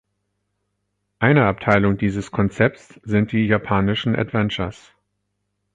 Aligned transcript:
Eine 1.19 1.45
Ableitung 1.45 1.95
dieses 1.99 2.31
Konzepts 2.31 2.99
sind 3.03 3.31
die 3.33 3.45
Japanischen 3.45 4.15
Adventures. 4.15 4.89